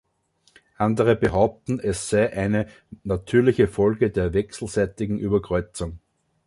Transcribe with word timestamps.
Andere 0.77 1.15
behaupten, 1.15 1.79
es 1.79 2.09
sei 2.09 2.33
eine 2.35 2.65
natürliche 3.03 3.67
Folge 3.67 4.09
der 4.09 4.33
wechselseitigen 4.33 5.19
Überkreuzung. 5.19 5.99